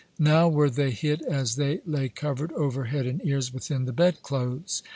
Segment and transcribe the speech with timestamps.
[0.17, 4.23] Now were they hit as they lay covered over head and ears within the bed
[4.23, 4.81] clothes.